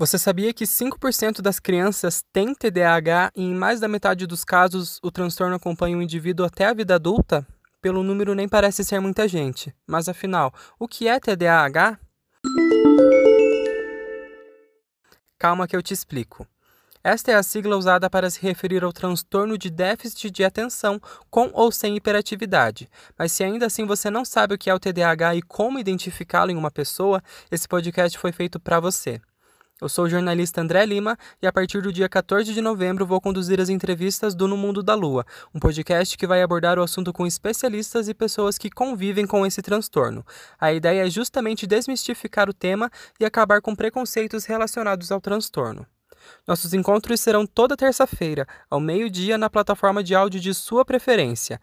[0.00, 5.00] Você sabia que 5% das crianças têm TDAH e em mais da metade dos casos
[5.02, 7.44] o transtorno acompanha o indivíduo até a vida adulta?
[7.82, 11.98] Pelo número nem parece ser muita gente, mas afinal, o que é TDAH?
[15.36, 16.46] Calma que eu te explico.
[17.02, 21.50] Esta é a sigla usada para se referir ao transtorno de déficit de atenção com
[21.52, 22.88] ou sem hiperatividade.
[23.18, 26.52] Mas se ainda assim você não sabe o que é o TDAH e como identificá-lo
[26.52, 27.20] em uma pessoa,
[27.50, 29.20] esse podcast foi feito para você.
[29.80, 33.20] Eu sou o jornalista André Lima e a partir do dia 14 de novembro vou
[33.20, 37.12] conduzir as entrevistas do No Mundo da Lua, um podcast que vai abordar o assunto
[37.12, 40.26] com especialistas e pessoas que convivem com esse transtorno.
[40.60, 45.86] A ideia é justamente desmistificar o tema e acabar com preconceitos relacionados ao transtorno.
[46.44, 51.60] Nossos encontros serão toda terça-feira, ao meio-dia, na plataforma de áudio de sua preferência.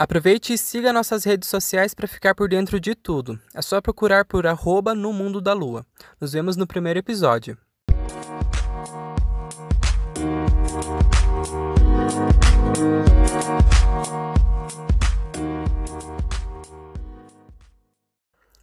[0.00, 3.36] Aproveite e siga nossas redes sociais para ficar por dentro de tudo.
[3.52, 5.84] É só procurar por arroba no mundo da lua.
[6.20, 7.58] Nos vemos no primeiro episódio.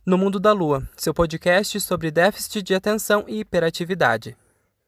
[0.06, 4.38] No Mundo da Lua, seu podcast sobre déficit de atenção e hiperatividade.